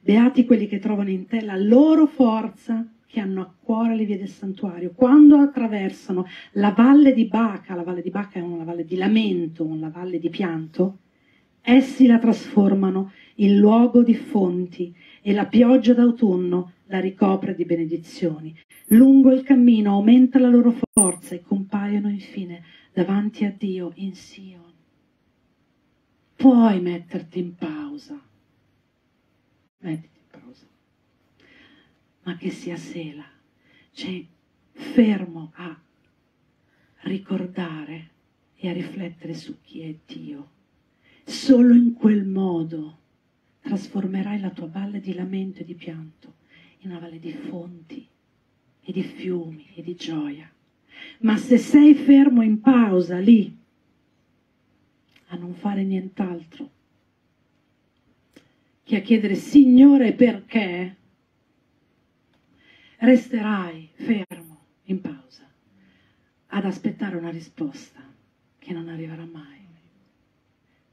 [0.01, 4.19] Beati quelli che trovano in te la loro forza, che hanno a cuore le vie
[4.19, 4.91] del santuario.
[4.93, 9.65] Quando attraversano la valle di Baca, la valle di Baca è una valle di lamento,
[9.65, 10.99] una valle di pianto,
[11.62, 18.56] essi la trasformano in luogo di fonti e la pioggia d'autunno la ricopre di benedizioni.
[18.88, 24.73] Lungo il cammino aumenta la loro forza e compaiono infine davanti a Dio in Sion.
[26.36, 28.19] Puoi metterti in pausa.
[29.80, 30.65] Mettiti in pausa.
[32.23, 33.25] Ma che sia sela.
[33.91, 34.25] Cioè,
[34.71, 35.80] fermo a
[37.02, 38.10] ricordare
[38.56, 40.58] e a riflettere su chi è Dio.
[41.23, 42.97] Solo in quel modo
[43.62, 46.38] trasformerai la tua valle di lamento e di pianto
[46.79, 48.07] in una valle di fonti
[48.81, 50.49] e di fiumi e di gioia.
[51.19, 53.55] Ma se sei fermo in pausa lì,
[55.27, 56.69] a non fare nient'altro
[58.83, 60.95] che a chiedere Signore perché,
[62.97, 65.47] resterai fermo in pausa
[66.47, 68.01] ad aspettare una risposta
[68.57, 69.57] che non arriverà mai.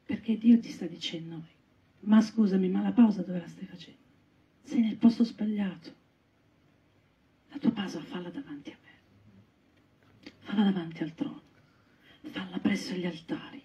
[0.05, 1.43] Perché Dio ti sta dicendo,
[2.01, 4.06] ma scusami, ma la pausa dove la stai facendo?
[4.67, 5.95] Sei nel posto sbagliato.
[7.51, 10.31] La tua pausa falla davanti a me.
[10.41, 11.41] Falla davanti al trono.
[12.23, 13.63] Falla presso gli altari.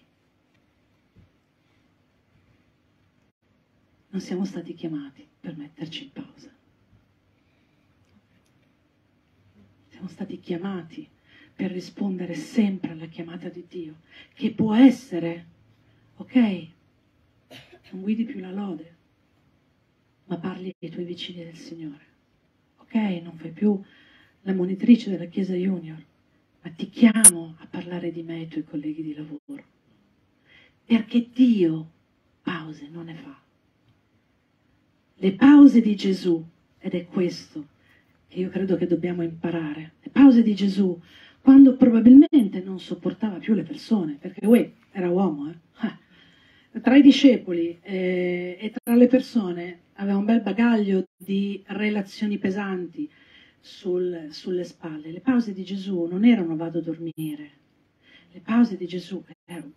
[4.10, 6.54] Non siamo stati chiamati per metterci in pausa.
[9.88, 11.08] Siamo stati chiamati
[11.52, 13.96] per rispondere sempre alla chiamata di Dio,
[14.34, 15.46] che può essere,
[16.14, 16.68] ok,
[17.90, 19.00] non guidi più la lode,
[20.26, 22.06] ma parli ai tuoi vicini del Signore.
[22.78, 23.80] Ok, non fai più
[24.42, 26.02] la monitrice della Chiesa Junior,
[26.62, 29.64] ma ti chiamo a parlare di me ai tuoi colleghi di lavoro.
[30.84, 31.90] Perché Dio
[32.42, 33.40] pause non ne fa.
[35.14, 36.44] Le pause di Gesù,
[36.78, 37.68] ed è questo
[38.26, 41.00] che io credo che dobbiamo imparare, le pause di Gesù,
[41.40, 46.00] quando probabilmente non sopportava più le persone, perché uè, era uomo, eh?
[46.80, 53.10] Tra i discepoli eh, e tra le persone aveva un bel bagaglio di relazioni pesanti
[53.60, 55.12] sul, sulle spalle.
[55.12, 57.50] Le pause di Gesù non erano vado a dormire,
[58.32, 59.22] le pause di Gesù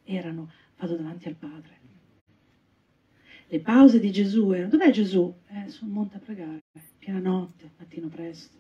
[0.04, 1.84] erano vado davanti al Padre.
[3.48, 5.34] Le pause di Gesù erano, dov'è Gesù?
[5.50, 6.64] Eh, sul monte a pregare,
[6.98, 8.58] piena notte, mattino presto.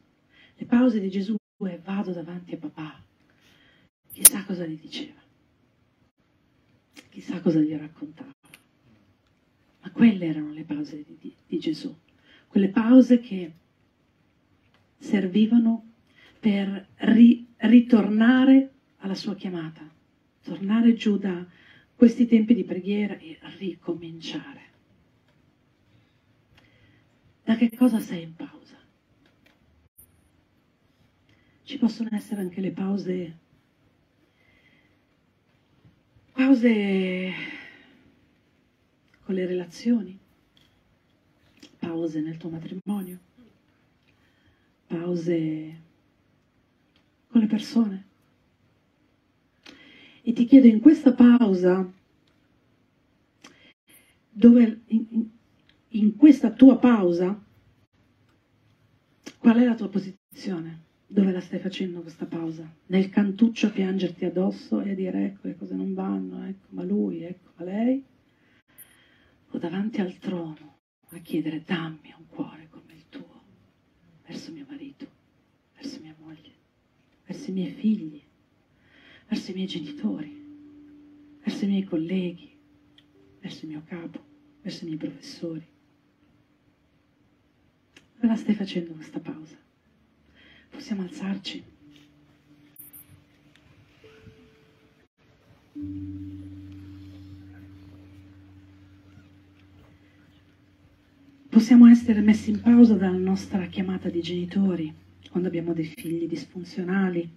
[0.55, 3.03] Le pause di Gesù è vado davanti a papà.
[4.11, 5.24] Chissà cosa gli diceva.
[7.09, 8.31] Chissà cosa gli raccontava.
[9.81, 11.95] Ma quelle erano le pause di, di, di Gesù.
[12.47, 13.51] Quelle pause che
[14.97, 15.91] servivano
[16.39, 19.89] per ri, ritornare alla sua chiamata,
[20.41, 21.45] tornare giù da
[21.95, 24.61] questi tempi di preghiera e ricominciare.
[27.43, 28.77] Da che cosa sei in pausa?
[31.63, 33.37] Ci possono essere anche le pause,
[36.45, 37.33] pause
[39.23, 40.19] con le relazioni,
[41.79, 43.19] pause nel tuo matrimonio,
[44.85, 45.81] pause
[47.29, 48.05] con le persone.
[50.21, 51.91] E ti chiedo in questa pausa,
[54.29, 55.27] dove in,
[55.87, 57.43] in questa tua pausa,
[59.39, 60.84] qual è la tua posizione?
[61.15, 62.69] Dove la stai facendo questa pausa?
[62.87, 66.83] Nel cantuccio a piangerti addosso e a dire ecco le cose non vanno, ecco ma
[66.83, 68.03] lui, ecco ma lei?
[69.51, 70.79] O davanti al trono
[71.11, 73.43] a chiedere dammi un cuore come il tuo,
[74.27, 75.07] verso mio marito,
[75.77, 76.51] verso mia moglie,
[77.25, 78.21] verso i miei figli,
[79.29, 80.45] verso i miei genitori,
[81.41, 82.51] verso i miei colleghi,
[83.39, 84.21] verso il mio capo
[84.61, 85.65] verso i miei professori.
[88.19, 89.64] Cosa stai facendo questa pausa?
[90.75, 91.63] Possiamo alzarci?
[101.47, 104.93] Possiamo essere messi in pausa dalla nostra chiamata di genitori
[105.29, 107.29] quando abbiamo dei figli disfunzionali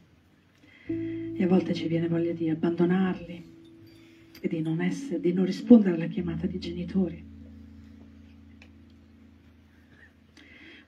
[0.87, 3.45] e a volte ci viene voglia di abbandonarli
[4.41, 7.38] e di non, essere, di non rispondere alla chiamata di genitori.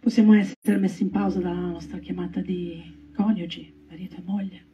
[0.01, 2.83] Possiamo essere messi in pausa dalla nostra chiamata di
[3.15, 4.67] coniugi, marito e moglie,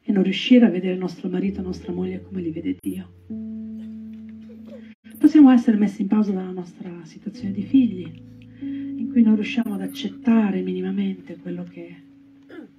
[0.00, 3.12] e non riuscire a vedere nostro marito e nostra moglie come li vede Dio.
[5.18, 8.10] Possiamo essere messi in pausa dalla nostra situazione di figli,
[8.62, 11.96] in cui non riusciamo ad accettare minimamente quello che,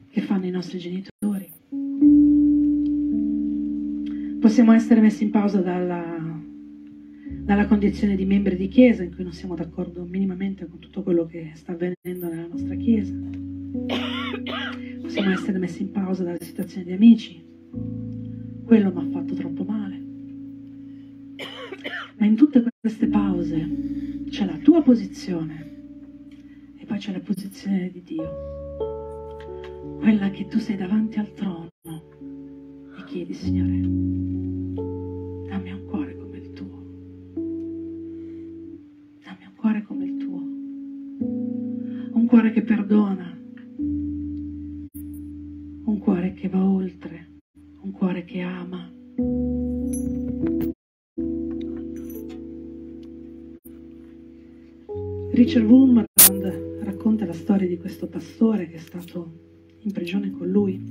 [0.10, 1.48] che fanno i nostri genitori.
[4.40, 6.11] Possiamo essere messi in pausa dalla
[7.44, 11.26] dalla condizione di membri di chiesa in cui non siamo d'accordo minimamente con tutto quello
[11.26, 13.14] che sta avvenendo nella nostra chiesa.
[15.02, 17.44] Possiamo essere messi in pausa dalla situazione di amici.
[18.64, 20.00] Quello mi ha fatto troppo male.
[22.18, 25.70] Ma in tutte queste pause c'è la tua posizione
[26.78, 28.50] e poi c'è la posizione di Dio.
[30.00, 31.70] Quella che tu sei davanti al trono
[32.98, 34.51] e chiedi, Signore,
[42.32, 43.38] cuore che perdona,
[45.84, 47.28] un cuore che va oltre,
[47.82, 48.90] un cuore che ama.
[55.34, 56.06] Richard Woolman
[56.84, 59.34] racconta la storia di questo pastore che è stato
[59.80, 60.82] in prigione con lui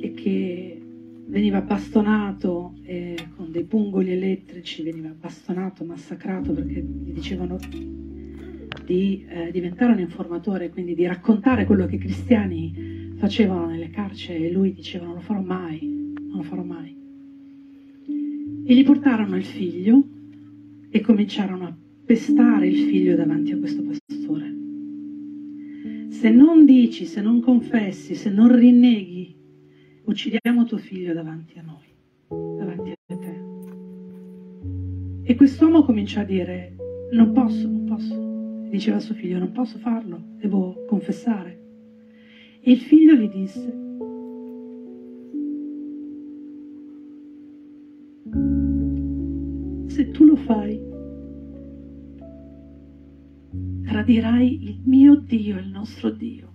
[0.00, 0.82] e che
[1.28, 7.56] veniva bastonato eh, con dei pungoli elettrici, veniva bastonato, massacrato perché gli dicevano
[8.88, 14.46] di eh, diventare un informatore, quindi di raccontare quello che i cristiani facevano nelle carceri
[14.46, 16.96] e lui diceva non lo farò mai, non lo farò mai.
[18.64, 20.02] E gli portarono il figlio
[20.88, 21.76] e cominciarono a
[22.06, 24.56] pestare il figlio davanti a questo pastore.
[26.08, 29.36] Se non dici, se non confessi, se non rinneghi
[30.04, 31.94] uccidiamo tuo figlio davanti a noi,
[32.56, 33.40] davanti a te.
[35.24, 36.74] E quest'uomo cominciò a dire,
[37.12, 38.27] non posso, non posso.
[38.68, 41.58] Diceva a suo figlio, non posso farlo, devo confessare.
[42.60, 43.86] E il figlio gli disse,
[49.86, 50.80] se tu lo fai,
[53.84, 56.48] tradirai il mio Dio, il nostro Dio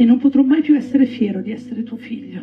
[0.00, 2.42] e non potrò mai più essere fiero di essere tuo figlio.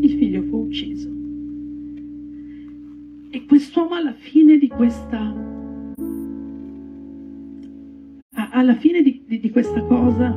[0.00, 1.17] Il figlio fu ucciso.
[3.30, 5.34] E quest'uomo alla fine di questa,
[8.32, 10.30] alla fine di, di, di questa cosa,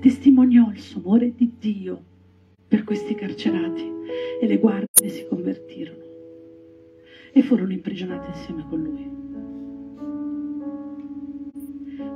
[0.00, 2.02] testimoniò il suo amore di Dio
[2.66, 3.92] per questi carcerati
[4.40, 6.02] e le guardie si convertirono
[7.32, 9.16] e furono imprigionati insieme con lui.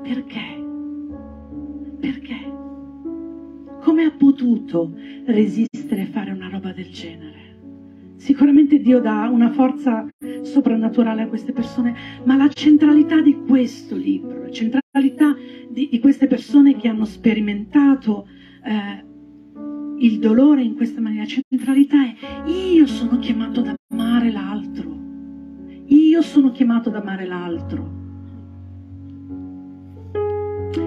[0.02, 0.64] Perché?
[2.00, 2.52] Perché?
[3.82, 4.94] Come ha potuto
[5.26, 7.51] resistere a fare una roba del genere?
[8.22, 10.06] Sicuramente Dio dà una forza
[10.42, 11.92] soprannaturale a queste persone,
[12.22, 15.34] ma la centralità di questo libro, la centralità
[15.68, 18.28] di, di queste persone che hanno sperimentato
[18.62, 19.04] eh,
[19.98, 22.14] il dolore in questa maniera, la centralità è
[22.48, 24.96] io sono chiamato ad amare l'altro,
[25.86, 28.00] io sono chiamato ad amare l'altro.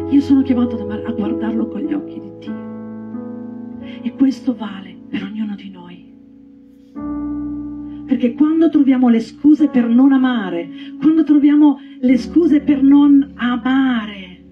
[0.09, 4.01] Io sono chiamato a guardarlo con gli occhi di Dio.
[4.03, 6.04] E questo vale per ognuno di noi.
[8.05, 14.43] Perché quando troviamo le scuse per non amare, quando troviamo le scuse per non amare,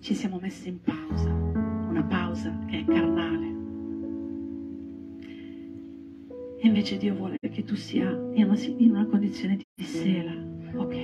[0.00, 3.50] ci siamo messi in pausa, una pausa che è carnale.
[6.58, 8.48] E invece Dio vuole che tu sia in
[8.90, 10.32] una, condizione di sera.
[10.74, 10.94] Ok,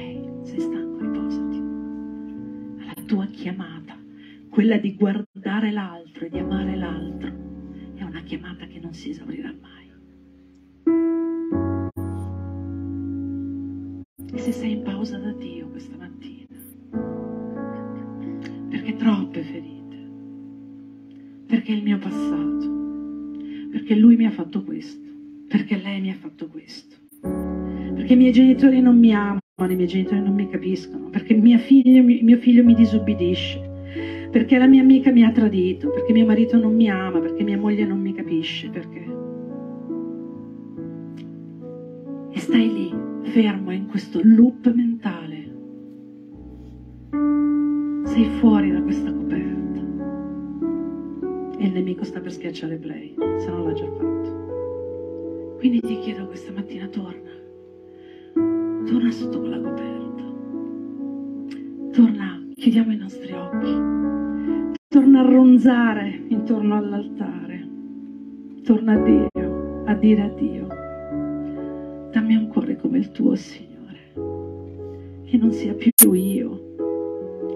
[0.45, 1.49] sei stanco, riposati
[3.09, 3.99] tua chiamata,
[4.51, 7.33] quella di guardare l'altro e di amare l'altro,
[7.95, 9.88] è una chiamata che non si esaurirà mai.
[14.49, 16.47] E se sei in pausa da Dio questa mattina,
[18.71, 19.97] perché troppe ferite,
[21.47, 22.67] perché il mio passato,
[23.71, 25.07] perché lui mi ha fatto questo,
[25.49, 29.87] perché lei mi ha fatto questo, perché i miei genitori non mi amano, i miei
[29.87, 33.61] genitori non mi capiscono, perché mio figlio, mio figlio mi disobbedisce,
[34.31, 37.59] perché la mia amica mi ha tradito, perché mio marito non mi ama, perché mia
[37.59, 39.17] moglie non mi capisce, perché...
[42.31, 45.57] E stai lì, fermo in questo loop mentale.
[48.05, 49.81] Sei fuori da questa coperta.
[51.59, 55.57] E il nemico sta per schiacciare play, se non l'ha già fatto.
[55.59, 57.31] Quindi ti chiedo questa mattina, torna.
[58.33, 60.23] Torna sotto quella coperta.
[61.93, 63.97] Torna, chiudiamo i nostri occhi
[64.89, 67.69] torna a ronzare intorno all'altare,
[68.63, 70.67] torna a Dio, a dire a Dio,
[72.11, 74.13] dammi un cuore come il tuo, Signore,
[75.25, 76.75] che non sia più io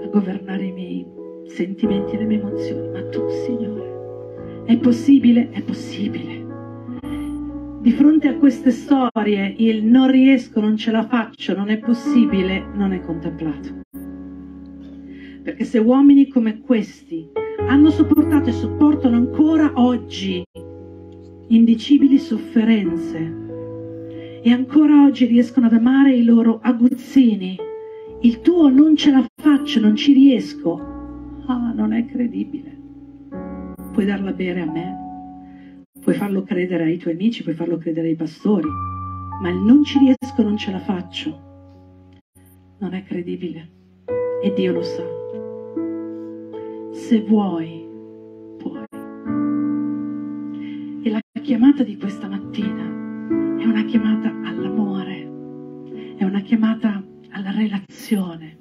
[0.02, 1.06] a governare i miei
[1.46, 4.64] sentimenti e le mie emozioni, ma tu, Signore.
[4.64, 5.50] È possibile?
[5.50, 6.40] È possibile.
[7.80, 12.64] Di fronte a queste storie, il non riesco, non ce la faccio, non è possibile,
[12.74, 13.80] non è contemplato.
[15.42, 17.28] Perché se uomini come questi
[17.66, 20.44] hanno sopportato e sopportano ancora oggi
[21.48, 23.41] indicibili sofferenze
[24.42, 27.56] e ancora oggi riescono ad amare i loro aguzzini,
[28.22, 30.90] il tuo non ce la faccio, non ci riesco.
[31.46, 32.80] Ah, non è credibile.
[33.92, 38.16] Puoi darla bere a me, puoi farlo credere ai tuoi amici, puoi farlo credere ai
[38.16, 38.68] pastori,
[39.40, 41.40] ma il non ci riesco, non ce la faccio,
[42.78, 43.70] non è credibile.
[44.42, 45.20] E Dio lo sa
[47.12, 47.86] se vuoi,
[48.58, 48.84] puoi.
[51.02, 52.91] E la chiamata di questa mattina
[53.72, 55.22] una chiamata all'amore,
[56.18, 58.58] è una chiamata alla relazione,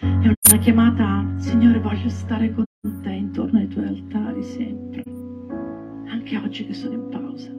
[0.00, 2.64] è una chiamata, Signore, voglio stare con
[3.02, 5.04] te intorno ai tuoi altari sempre,
[6.08, 7.52] anche oggi che sono in pausa,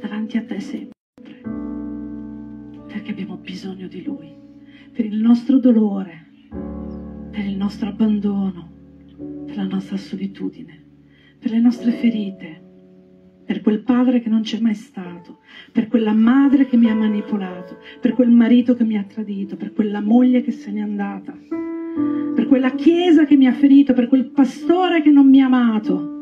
[0.00, 1.40] davanti a te sempre,
[2.86, 4.32] perché abbiamo bisogno di Lui,
[4.92, 6.24] per il nostro dolore
[7.32, 8.70] per il nostro abbandono,
[9.44, 10.82] per la nostra solitudine,
[11.38, 12.65] per le nostre ferite,
[13.46, 15.38] per quel padre che non c'è mai stato,
[15.72, 19.72] per quella madre che mi ha manipolato, per quel marito che mi ha tradito, per
[19.72, 21.32] quella moglie che se n'è andata,
[22.34, 26.14] per quella chiesa che mi ha ferito, per quel pastore che non mi ha amato.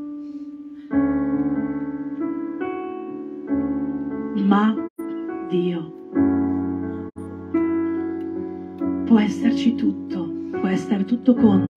[4.44, 4.86] Ma
[5.48, 5.92] Dio
[9.04, 11.73] può esserci tutto può essere tutto contro,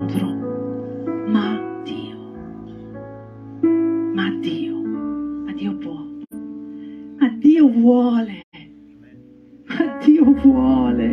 [10.78, 11.08] vuole,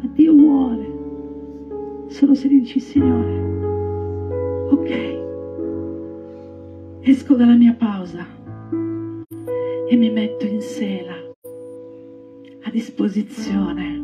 [0.00, 3.40] ma Dio vuole, solo se gli dici Signore,
[4.70, 4.90] ok,
[7.02, 8.26] esco dalla mia pausa
[9.88, 11.14] e mi metto in sela
[12.62, 14.00] a disposizione.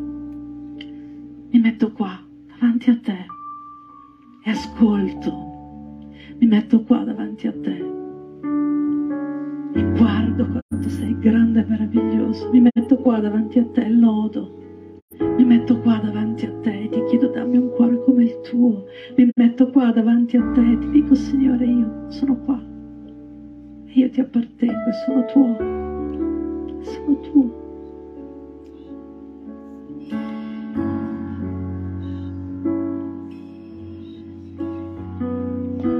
[1.50, 3.26] Mi metto qua davanti a te
[4.44, 5.47] e ascolto.
[20.28, 22.60] Davanti a te ti dico Signore io sono qua.
[23.86, 25.56] Io ti appartengo e sono tuo.
[26.82, 27.56] Sono tuo.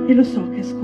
[0.06, 0.77] E lo so che scopri